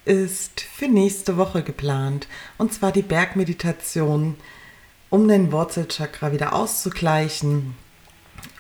ist 0.07 0.61
für 0.61 0.89
nächste 0.89 1.37
Woche 1.37 1.63
geplant 1.63 2.29
und 2.59 2.73
zwar 2.73 2.93
die 2.93 3.03
Bergmeditation, 3.03 4.37
um 5.11 5.29
dein 5.29 5.53
Wurzelchakra 5.53 6.33
wieder 6.33 6.55
auszugleichen. 6.55 7.75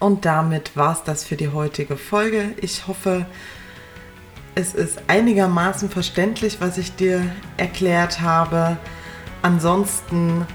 Und 0.00 0.24
damit 0.24 0.76
war 0.76 0.92
es 0.92 1.04
das 1.04 1.24
für 1.24 1.36
die 1.36 1.48
heutige 1.48 1.96
Folge. 1.96 2.52
Ich 2.60 2.86
hoffe, 2.86 3.26
es 4.54 4.74
ist 4.74 4.98
einigermaßen 5.06 5.88
verständlich, 5.88 6.60
was 6.60 6.78
ich 6.78 6.96
dir 6.96 7.30
erklärt 7.56 8.20
habe. 8.20 8.76
Ansonsten, 9.42 10.46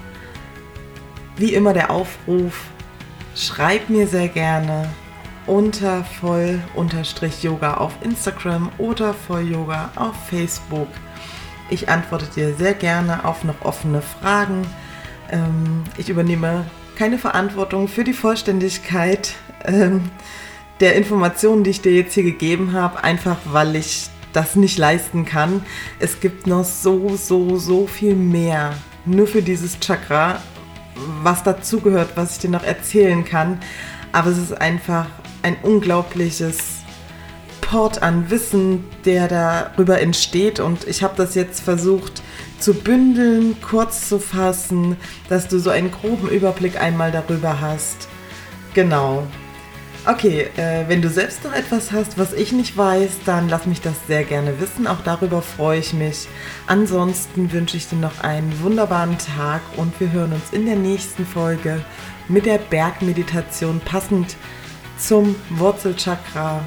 wie 1.38 1.54
immer 1.54 1.74
der 1.74 1.90
Aufruf, 1.90 2.66
schreib 3.36 3.90
mir 3.90 4.08
sehr 4.08 4.28
gerne 4.28 4.90
unter 5.48 6.04
voll-yoga 6.04 7.76
auf 7.76 7.94
Instagram 8.02 8.72
oder 8.78 9.14
voll-yoga 9.14 9.92
auf 9.96 10.16
Facebook. 10.28 10.88
Ich 11.70 11.90
antworte 11.90 12.26
dir 12.36 12.54
sehr 12.56 12.74
gerne 12.74 13.26
auf 13.26 13.44
noch 13.44 13.62
offene 13.62 14.02
Fragen. 14.02 14.68
Ähm, 15.32 15.84
ich 15.98 16.10
übernehme 16.10 16.66
keine 16.96 17.18
Verantwortung 17.18 17.88
für 17.88 18.04
die 18.04 18.14
Vollständigkeit 18.14 19.34
ähm, 19.66 20.12
der 20.80 20.96
Informationen, 20.96 21.64
die 21.64 21.70
ich 21.70 21.82
dir 21.82 21.94
jetzt 21.94 22.14
hier 22.14 22.24
gegeben 22.24 22.74
habe, 22.74 23.04
einfach 23.04 23.38
weil 23.46 23.76
ich 23.76 24.10
das 24.34 24.56
nicht 24.56 24.78
leisten 24.78 25.26
kann. 25.26 25.64
Es 26.00 26.20
gibt 26.20 26.48
noch 26.48 26.64
so, 26.64 27.16
so, 27.16 27.58
so 27.58 27.88
viel 27.88 28.16
mehr 28.16 28.74
nur 29.06 29.28
für 29.28 29.42
dieses 29.42 29.80
Chakra, 29.80 30.42
was 31.24 31.44
dazugehört, 31.44 32.12
was 32.16 32.34
ich 32.34 32.40
dir 32.40 32.50
noch 32.50 32.64
erzählen 32.64 33.26
kann. 33.26 33.60
Aber 34.12 34.30
es 34.30 34.38
ist 34.38 34.60
einfach 34.60 35.08
ein 35.42 35.56
unglaubliches 35.64 36.58
Port 37.62 38.04
an 38.04 38.30
Wissen, 38.30 38.84
der 39.06 39.28
darüber 39.28 40.02
entsteht. 40.02 40.60
Und 40.60 40.88
ich 40.88 41.04
habe 41.04 41.14
das 41.16 41.36
jetzt 41.36 41.62
versucht 41.62 42.22
zu 42.60 42.74
bündeln, 42.74 43.56
kurz 43.62 44.10
zu 44.10 44.20
fassen, 44.20 44.98
dass 45.30 45.48
du 45.48 45.58
so 45.60 45.70
einen 45.70 45.92
groben 45.92 46.30
Überblick 46.30 46.80
einmal 46.80 47.12
darüber 47.12 47.62
hast. 47.62 48.08
Genau. 48.74 49.28
Okay, 50.06 50.48
äh, 50.58 50.88
wenn 50.88 51.04
du 51.04 51.10
selbst 51.10 51.44
noch 51.44 51.54
etwas 51.54 51.92
hast, 51.92 52.18
was 52.18 52.34
ich 52.34 52.52
nicht 52.52 52.76
weiß, 52.76 53.20
dann 53.26 53.50
lass 53.50 53.68
mich 53.68 53.82
das 53.82 53.94
sehr 54.08 54.24
gerne 54.24 54.60
wissen. 54.60 54.88
Auch 54.88 55.02
darüber 55.04 55.44
freue 55.44 55.78
ich 55.78 55.94
mich. 55.94 56.28
Ansonsten 56.66 57.52
wünsche 57.52 57.78
ich 57.78 57.88
dir 57.88 57.98
noch 57.98 58.22
einen 58.22 58.52
wunderbaren 58.64 59.18
Tag 59.20 59.62
und 59.78 60.00
wir 60.00 60.12
hören 60.12 60.34
uns 60.34 60.52
in 60.52 60.66
der 60.66 60.76
nächsten 60.76 61.24
Folge 61.24 61.86
mit 62.32 62.46
der 62.46 62.58
Bergmeditation 62.58 63.80
passend 63.82 64.36
zum 64.98 65.36
Wurzelchakra. 65.50 66.62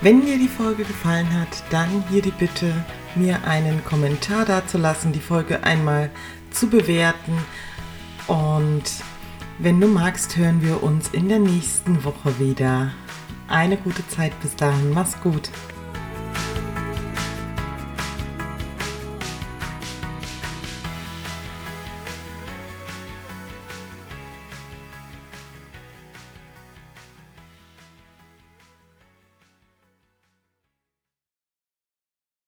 Wenn 0.00 0.22
dir 0.22 0.38
die 0.38 0.48
Folge 0.48 0.84
gefallen 0.84 1.28
hat, 1.38 1.62
dann 1.70 2.04
hier 2.10 2.22
die 2.22 2.30
Bitte, 2.30 2.72
mir 3.14 3.44
einen 3.46 3.84
Kommentar 3.84 4.44
dazulassen, 4.44 5.12
die 5.12 5.20
Folge 5.20 5.62
einmal 5.62 6.10
zu 6.50 6.68
bewerten 6.68 7.38
und 8.26 8.82
wenn 9.58 9.80
du 9.80 9.86
magst, 9.86 10.36
hören 10.36 10.62
wir 10.62 10.82
uns 10.82 11.08
in 11.08 11.28
der 11.28 11.38
nächsten 11.38 12.02
Woche 12.02 12.38
wieder. 12.40 12.90
Eine 13.46 13.76
gute 13.76 14.06
Zeit 14.08 14.32
bis 14.40 14.56
dahin. 14.56 14.92
Mach's 14.92 15.20
gut. 15.20 15.50